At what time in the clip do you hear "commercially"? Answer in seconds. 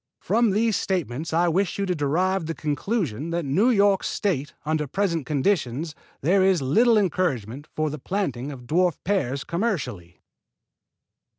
9.43-10.19